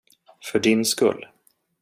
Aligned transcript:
För 0.51 0.59
din 0.59 0.85
skull. 0.85 1.25